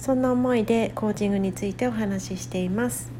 [0.00, 3.12] そんな思いでコーチングについてお話ししています、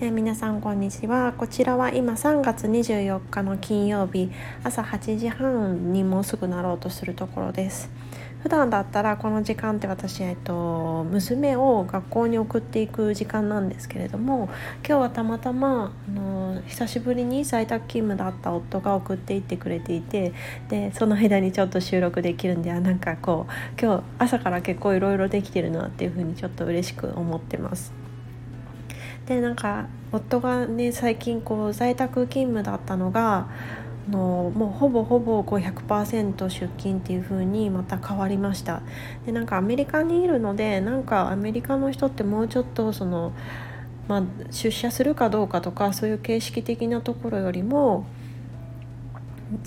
[0.00, 1.34] えー、皆さんこんにちは。
[1.36, 4.30] こちらは今3月24日の金曜日
[4.62, 7.90] 朝8時半にもうすぐなろうとするところです。
[8.44, 14.50] 普段だったらこの時間って私、えっと、娘を学校に送っていく時間なんですけれども
[14.86, 20.34] 今日はたまたまあの久しぶりに在宅勤務だった夫が送っていってくれていて
[20.68, 27.94] でその間にちょっと収録できるんではなんかこう今日朝から結構いろいろできてるなっていうふうにちょっと嬉しく思ってます。
[29.24, 33.48] でなんか夫がね最近こう在宅勤務だったのが
[34.10, 38.82] のもうほぼほぼこう100%出勤っていう風にまた変わりました。
[39.26, 43.32] でなんかアメリカにいるのでなんかアメリカの人ってもうちょっとその、
[44.08, 48.06] まあ、出社するかどうかとかそういう形式的なところよりも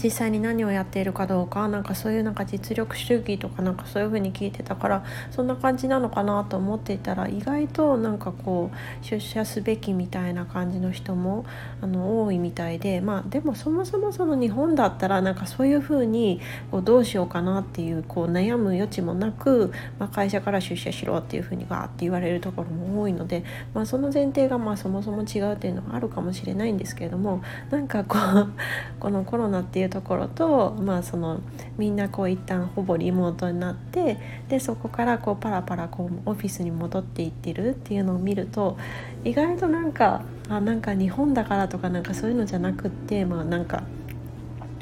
[0.04, 11.46] 実際に何をやっているかどうかなんかそういうなんか実力主義とかなんかそういう風に聞いてたからそんな感じなのかなと思っていたら意外となんかこう出社すべきみたいな感じの人も
[11.82, 28.54] あの多いみたいでまあでもそもそもその日本だったらなんかそういう風にこうどうしようかなっていうこう悩む余地もなく、まあ、会社から出社しろっていう風にガーって言われるところも多いので、まあ、その前提がまあそもそも違うっていうのはあるかもしれないんですけれどもなんかこう
[29.00, 31.42] このコロナっていうところと、まあ、その
[31.78, 38.78] みんなこう一旦ほぼリモートになってでそこからこうパラパラこうオフィスに戻っていってるっていうのを見ると
[39.24, 43.84] 意外となんかあなんか日本だからとかなんかそういうのじゃなくってまあなんか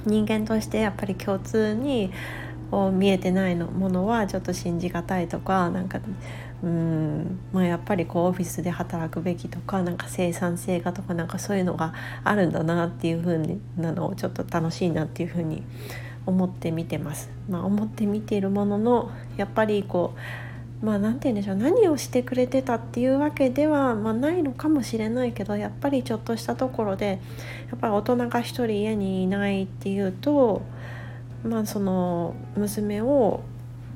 [0.06, 2.12] 人間としてやっぱり共通に
[2.70, 6.00] こう見えてないのものはちょっと信じがたいとかなんか
[6.66, 11.94] うんまあ、やっぱりこうオフィスで働くべきとかなんか生産性がとかなんかそういうのが
[12.24, 13.38] あるんだなっていう風
[13.78, 15.62] なのをちょっと楽しいなっていう風に
[16.26, 17.30] 思って見てます。
[17.48, 20.16] まあ、思って見ているもののやっぱりこ
[20.82, 27.20] うまあ何て言うんでしょう何をしてくれてたっていうわけでは、まあ、ないのかもしれないけどやっぱりちょっとしたところで
[27.70, 30.64] やっぱり大人が一人家にいないっていうと
[31.44, 33.44] まあその娘を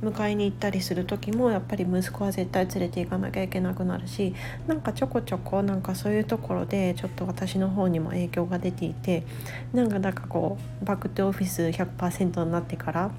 [0.02, 4.34] 迎えに行ったりする時もやっぱり息子は絶対連れて行かなきゃいけなくなるし
[4.68, 9.24] なんかちょこちょこなんかそういうところでちょっと私の方にも影響が出ていて
[9.74, 13.12] なんかなんかこうバックトゥオフィス100%になってから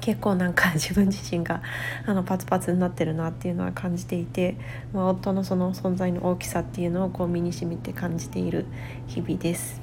[0.00, 1.62] 結構なんか 自分自身が
[2.06, 4.56] あのパツパツになってるなっていうのは感じていて、
[4.92, 8.66] まあ、夫のその存在の大きさっていうのをこう身にしみて感じている
[9.06, 9.81] 日々です。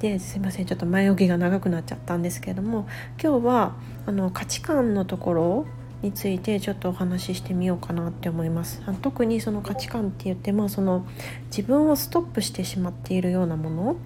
[0.00, 2.88] ですいませんちょっと前置きが長くなっちゃったんですけれども
[3.22, 3.74] 今日は
[4.06, 5.66] あの価値観のところ
[6.00, 11.06] についてちょっとお話ししてみようかなって思います特にその価値観って言ってもその
[11.54, 13.96] 自分をストップしてしまっているようなもの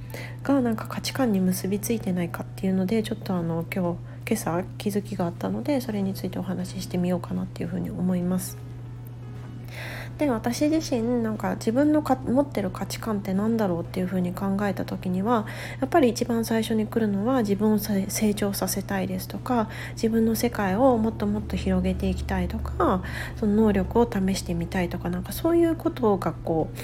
[0.43, 8.74] がなんか価値観に結びついてないかっていうのでちょっとあの今日今朝気づきがあったのでそれについてお話ししてみようかなっていうふうに思います。
[10.19, 15.47] で私自身なんか自分のか持ってる価値観って何だろうっていうふうに考えた時には
[15.81, 23.03] やっぱり一番最初に来るのは自分を成長させたいですとか自分の世界をもっともっと広げていきたいとか
[23.37, 26.79] その能力を試してみたいとかなんかそういうことがこう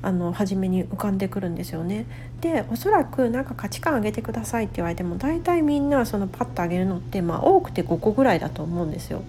[0.00, 2.06] あの初めに浮かんでくるんですよね。
[2.40, 9.22] でおそらくなんか価値観上げてくださいって言われても大体みんなそのパッと上げるのって、まあ、多くて5個ぐらいだと思うんですよ。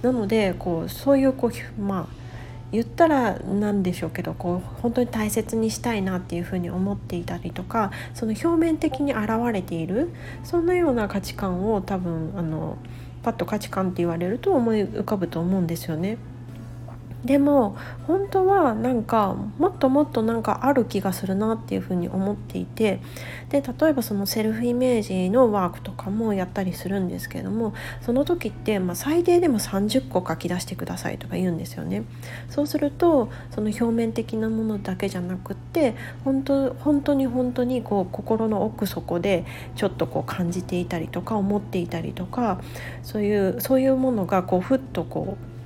[0.00, 2.27] なのでこうそういうこうまあ
[2.70, 10.10] 言ったらなんでしょうけどこう本当に大切にしたいなっていうふうに思っていたりとかその表面的に現れている
[10.44, 12.76] そんなような価値観を多分あの
[13.22, 16.18] パッと価値観って言われると思い浮かぶと思うんですよね。
[17.24, 17.76] でも
[18.06, 23.00] 本当はなんかもっともっとなんかある気がするなっていうふうに思っていて
[23.50, 32.04] で例えばそのセルフイメージのワークとかもやったりするんですけれどもその時って、まあ、最低でも30個書き出してくださいとか言うんですよね。
[32.48, 35.94] そうするとその表面的なものだけじゃなくって
[36.24, 39.44] 本当本当に本当にこう心の奥底で
[39.74, 42.60] ちょっとこう感じていたりとか思っていたりとか
[43.02, 45.57] そういうそういうものがこうふっとこう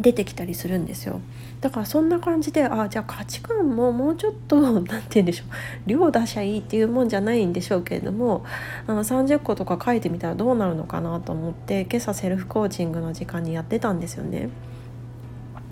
[0.00, 1.20] 出てきたりするんですよ
[1.60, 8.44] だからそんな感じでああじゃあ価値観ももうちょっと 何て言うんでしょう量出しゃいいっていうもんじゃないんでしょうけれども
[8.86, 14.50] あの30個とか書いてみたらどうなるのかなと思って今朝セルフコーチングの時間にやってたんですよね。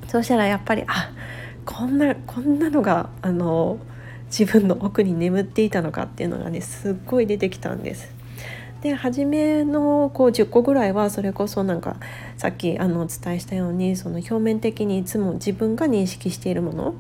[0.09, 1.11] そうしたらやっぱりあ
[1.65, 3.79] こんなこんなのがあの
[4.27, 8.13] 自分の奥に眠っていたのかっていうのがねすっごい出てきたんです。
[8.83, 11.97] で初めのこう10個ぐらいはそれこそなんか
[12.37, 16.95] さっきあのお伝えしたようにその表面的にいつも自分が認識しているもの。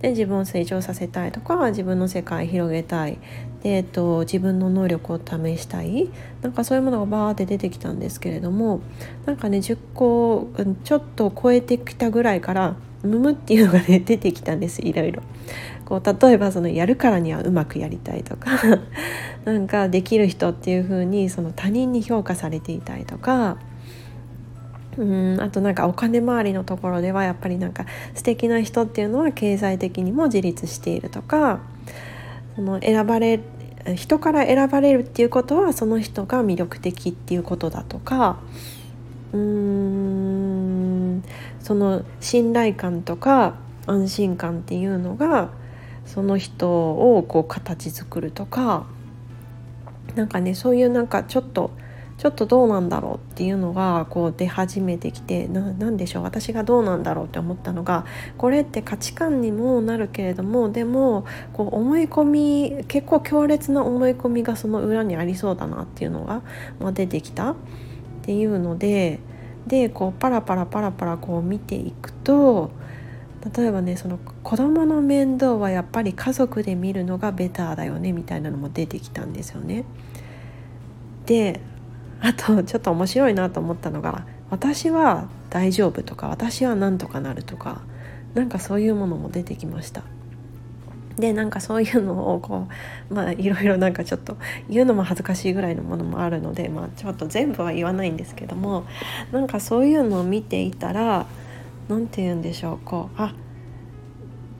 [0.00, 3.18] で自分を成長させたいとか自分の世界広げたい。
[3.62, 6.08] で、えっと、自分の能力を試したい。
[6.42, 8.80] なんかそういうものがバーって出てきたんですけれども
[9.26, 10.48] なんかね10個
[10.84, 15.22] ちょっと超えてきたぐらいからムムっていうのがね 出てきたんですいろいろ。
[15.84, 18.50] こう例えばそのやるからにはうまくやりたいとか
[19.46, 23.56] なんかできる人っていう風にその他人に評価されていたいとか
[24.98, 31.60] うんあとなんかお金回りのところではやっぱりなんか素敵な人っていうのは経済的にも自立しているとか
[32.56, 33.40] その選ばれ
[33.94, 38.40] 人から選ばれるっていうことはその人が魅力的っていうことだとか
[39.32, 41.24] うーん
[41.60, 43.54] その信頼感とか
[43.86, 45.50] 安心感っていうのが
[46.06, 48.86] その人をこう形作るとか
[50.16, 51.70] なんかねそういうなんかちょっと
[52.18, 58.06] ちょっとどうなんだろうっていうのがこう出始めてきて何でしょう私がどうなんだろうって思ったのが
[58.36, 66.42] これって価値観にもなるけれどもでもこう思い込み結構強烈な思い込みがその裏にありそうだなっていうのが、
[66.80, 67.56] まあ、出てきたっ
[68.22, 69.20] ていうので
[69.68, 72.72] でこうパラパラパラパラこう見ていくと
[73.56, 79.84] 例えばねその子供の面倒はやっぱり家族で見るのがベターだよねみたいなのも出てきたんですよね。
[81.26, 81.60] で
[82.20, 87.82] あとちょっと面白いなと思ったのが「私は大丈夫」とか「私はなんとかなる」とか
[88.34, 90.02] なんかそういうものも出てきました。
[91.18, 92.68] でなんかそういうのをこ
[93.10, 94.36] うまあいろいろなんかちょっと
[94.68, 98.84] 言うのも恥ずかしいぐらいのものもあるので、まあ、ちょっと全部は言わないんですけども
[99.32, 101.26] なんかそういうのを見ていたら
[101.88, 103.34] 何て言うんでしょうこうあ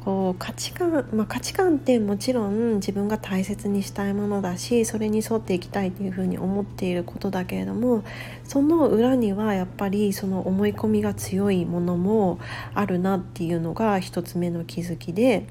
[0.08, 8.04] こう価値観、まあ、価値観ってもちろん自分が大切にしたいものだしそれに沿っていきたいというふうに思っていることだけれども
[8.42, 12.38] その裏にはやっぱりその思い込みが強いものも
[12.72, 15.46] あるなっていうのが一つ目の気づきで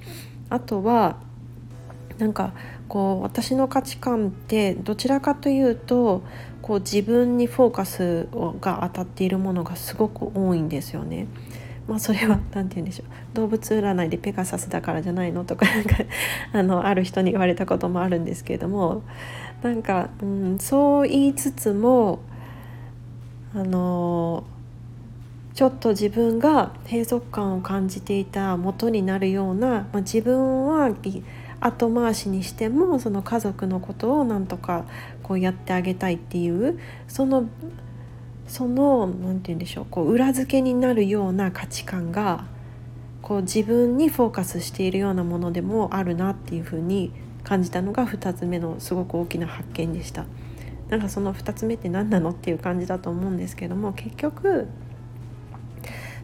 [0.49, 1.17] あとは
[2.17, 2.53] なんか
[2.87, 6.23] こう私の価値観ってどちらかというと
[6.63, 8.27] こう自分にフォーカス
[8.59, 11.27] が当たっているものがすごく多いんですよね。
[11.87, 13.35] まあ、それは何て言うんでしょう。
[13.35, 15.95] 動物占いでペガサスだからじゃないのとかなんか
[16.53, 19.03] あのある人に言われたこともあるんですけれども。
[19.61, 22.19] なんか、うん、そう言いつつも
[23.55, 24.43] あの
[25.53, 30.91] ちょっと自分が閉塞感を感じていた元になるような、まあ、自分は
[31.59, 34.85] 後回しにしてもその家族のことをなんとか
[35.23, 37.49] こうやってあげたいっていうその
[38.47, 42.45] その何て言うんでしょうこう裏付けになるような価値観が
[43.21, 47.11] こう自分にフォーカスしているようなものでもあるなっていうふうに
[47.43, 50.25] 感じたのが2つ目のすごく大きな発見でした。
[50.89, 54.67] なんかその2つ目って何なのっていう感じだと思うんですけども結局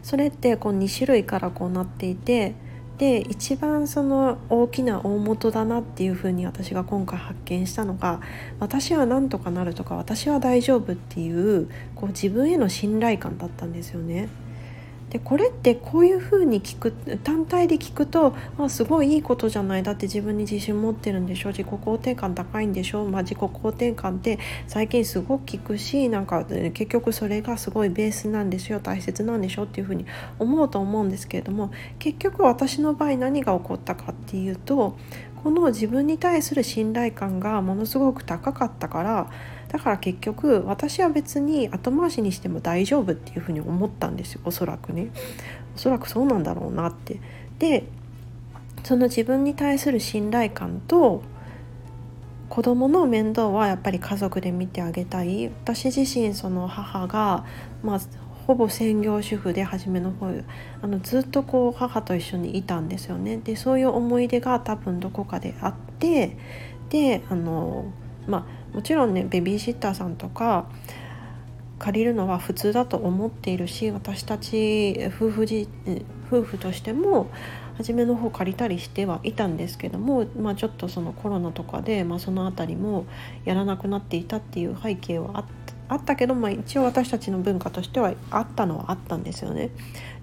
[0.02, 2.54] それってこう2種類からこうなっていて
[2.98, 8.20] で一番その大きな大元だなっていうふうに私が今回発見したのが
[8.60, 14.28] 私は何とかなるとか私は大丈夫っていうこう自分への信頼感だったんですよね。
[15.10, 30.04] でこれってこういうふうに聞く単体で聞くとあすごいいいことじゃないだって自分に自信持ってるんでしょ自己肯定感高いんでしょ、まあ、自己肯定感って最近すごく聞くしなんか結局それがすごいベースなんですよ大切なんでしょっていうふうに
[30.38, 34.96] 思うと思うんですけれども結局私の場合何が起こったかっていうと
[35.44, 39.30] この自分に対する信頼感がものすごく高かったから
[39.74, 44.40] だから結局私は別に後回しにしても大丈夫っていうふうに思ったんですよ。
[44.44, 45.10] おそらくね。
[45.74, 47.18] おそらくそうなんだろうなって。
[47.58, 47.88] で
[48.84, 51.24] その自分に対する信頼感と
[52.48, 55.48] 子供の面倒はやっぱり家族で見てあげたい。
[55.48, 57.44] 私自身その母が、
[57.82, 58.00] まあ、
[58.46, 60.30] ほぼ専業主婦で初めの方
[60.82, 63.38] あのずっとこう母と一緒にいたんですよね。
[63.38, 66.36] でそういう思い出が多分どこかであって
[66.90, 67.86] であの
[68.28, 70.66] まあもちろんねベビーシッターさんとか
[71.78, 75.68] 借りるのは普通だと思っているし私たち夫婦じ
[76.30, 77.30] 夫婦としても
[77.76, 83.06] 初めの方借りたりしてはいたんですけども、まあ、ちょっとそのコロナとかで、まあ、その辺りも
[83.44, 89.70] やらなくなっていたっていう背景はあったあったけど、まあ、一応私たちの文化としてはあったのはあったんですよね。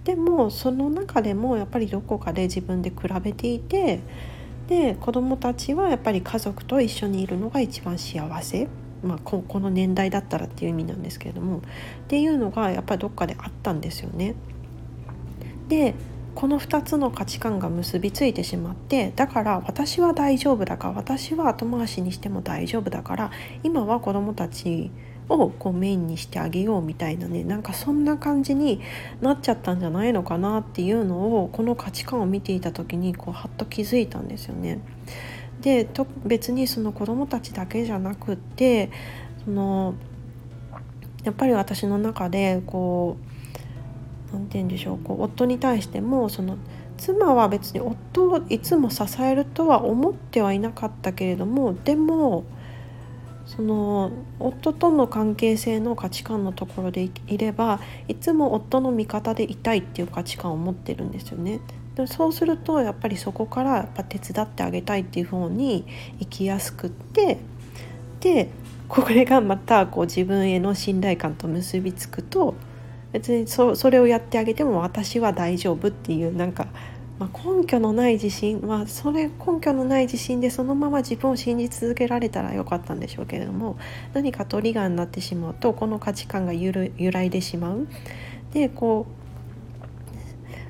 [0.03, 4.00] でもその中でもやっぱりどこかで自分で比べていて
[4.72, 8.70] で子どもたちはやっぱり家族と一緒にいるのが一番幸せ、
[9.04, 11.62] まあ、この年代だったらっていう意味なんですけれどもっ
[12.08, 14.34] ていうのがやっぱりどっかであったんですよね。
[15.68, 15.94] で
[16.36, 23.32] この2つの価値観が結びついてしまってだから私は大丈夫だから私は後回しにしても大丈夫だから
[23.63, 24.90] 今は子どもたち
[25.32, 28.82] をこうメインにしてあげようみたいなねなんかそんな感じに
[29.22, 34.80] なっちゃったんじゃないのかなっていうのをこの価値観を見ていた時にこうはっと気づいたんですよね。
[35.62, 38.90] でと別にその子どもたちだけじゃなくって
[39.46, 39.94] その
[41.24, 43.18] やっぱり私の中でこ
[44.32, 46.58] う何て言うんでしょうこう夫に対してもその
[46.98, 52.44] 妻は別に夫をいつも支えるとは思ってはいなかったけれどもでも
[53.55, 61.60] その夫との関係性の価値観のところでいればいつも夫の味方でいたいっていう価値観を持ってるんですよね。
[61.96, 65.86] でそうするとやっぱりそこからやっぱ手伝ってあげたいっていう方に
[66.20, 67.39] 生きやすくって
[68.22, 68.50] で
[68.88, 72.55] これがまたこう自分への信頼感と結びつくと
[73.12, 76.67] 別にそそれをやってあげても私は大丈夫っていうなんか、
[77.22, 83.78] まあ、根拠のない自信まあそれ根拠のない自信でそのまま自分を信じ続けられたらよかったんでしょうけれども
[84.13, 86.74] 何かトリガーになってしまうとこの価値観が揺
[87.12, 87.88] らいでしまう。
[88.54, 89.22] でこう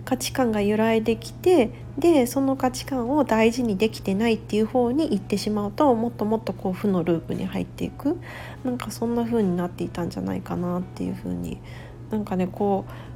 [0.03, 8.19] 価値観が揺らいできてでその価値観を大事にできてないっていう方に行ってしまうともっともっとこう負のループに入っていく
[8.65, 11.61] なんかそんな風になっていたんじゃないかなっていう風に
[12.09, 13.10] なんかねこう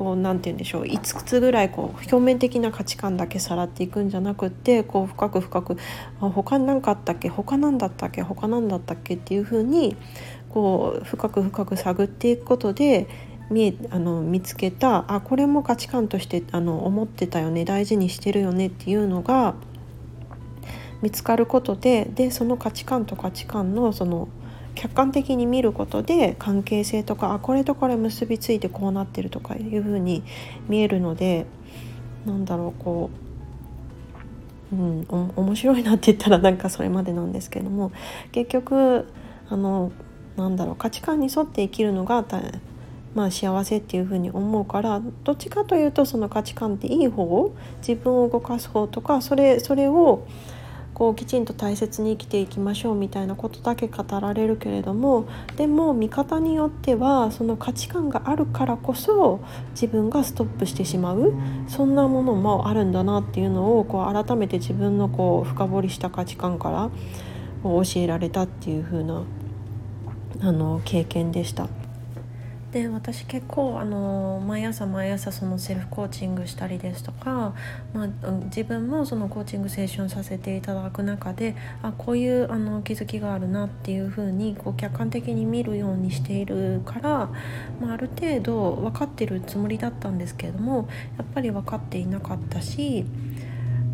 [0.00, 0.82] こう何て言うんでしょう。
[0.84, 5.76] 5つぐらいこう表面的な価値観だけさらっていくんじゃなくってこう深く深く
[6.22, 7.28] あ他何かあったっけ？
[7.28, 8.22] 他何だったっけ？
[8.22, 9.16] 他何だったっけ？
[9.16, 9.98] っていう風に
[10.48, 13.08] こう深く深く探っていくことで
[13.50, 17.66] 見あの見つけたあこれも価値観としてあの思ってたよね。
[17.66, 18.68] 大事にしてるよね。
[18.68, 19.54] っていうのが
[21.02, 24.28] 見つかることででその価値観と価値観のその
[24.80, 30.22] 客観的に見ることで関係性とかあこれとこれ結びついてこうなってるとかいうふうに
[30.68, 31.44] 見えるので
[32.24, 33.10] なんだろうこ
[34.72, 35.06] う、うん、
[35.36, 37.92] 面白いなって言ったらなんかそれまでなんですけども
[38.32, 39.06] 結局
[39.50, 39.92] あの
[40.38, 42.24] なんだろう価値観に沿って生きるのが
[43.14, 47.52] まあ、幸せっていうふうに思うからどっちかというとその価値観っていい方
[47.86, 50.26] 自分を動かす方とかそれそれを
[51.00, 55.26] こうきちんと大切に生きていきましょうみたいなことだけ語られるけれども
[55.56, 59.40] でも見方によってはその価値観があるからこそ
[59.70, 61.32] 自分がストップしてしまう
[61.68, 66.90] そんなものもあるんだなっていうのをこう改めて自分のこう深掘りした価値観から
[67.62, 69.22] 教えられたっていう風な
[70.42, 71.79] あの経験でした。
[72.72, 77.52] で私結構あの毎朝毎朝そのセルフコーチングしたりですとか、
[77.92, 87.30] まあ、自分もそのコーチングセッションさせていただく中であこういうあの気づきがあるなっていうふうにこう客観的に見るようにしているから、
[87.80, 93.04] まあ、ある程度分かってるつもりだったんですけれどもやっぱり分かっていなかったし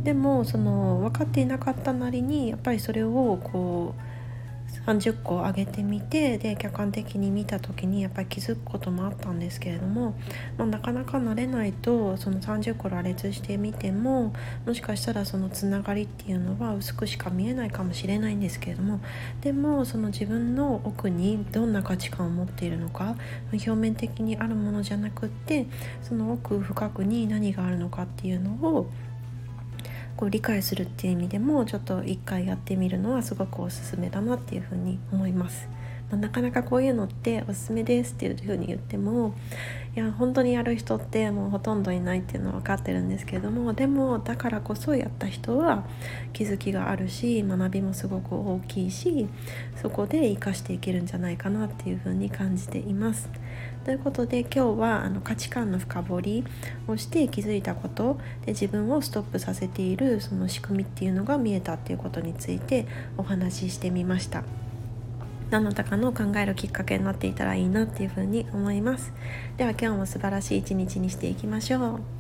[0.05, 4.16] でもその分かっていなかったなりにやっぱりそれをこう
[4.87, 10.15] 30個上げてみてで客観的に見た時にやっぱり気づくこともあったんですけれども、
[10.57, 14.33] まあ、なかなか慣れないとその30個羅列してみても
[14.65, 19.01] もしかしたらそのつながりっていうのは薄くしか見えないかもしれないんですけれども
[19.41, 23.17] でもその自分の奥にどんな価値観を持っているのか
[23.53, 25.67] 表面的にあるものじゃなくって
[26.03, 28.91] その奥深くに何があるのかっていうのを
[30.17, 35.69] こう理解するっていう意味でもちょっと一回やってみるのはすごくおすすめだなっていうふうに思います。
[36.11, 39.35] ま、なかなかこういうのっておすすめですっていうふうに言っても
[39.97, 45.87] いや本当にやる人ってもうほとんどいないっていうのは分かってるんですけどもでもだからこそやった人は
[46.35, 49.27] 気づきがあるし学びもすごく大きいし
[49.81, 53.31] そこで生かしていけるんじゃないかなっていうふうに感じています。
[53.87, 56.45] ということで今日はあの価値観の深掘り
[56.89, 62.87] をして気づいたことで自分をストップさせているその仕組みっていうのが見えたっていうことについて
[63.17, 64.66] お話ししてみました。
[65.51, 69.13] 何のたかの考えるきっかけになっていたらいいなっていうふうに思います。
[69.57, 72.16] では今日も素晴らしい一日にしていきましょう。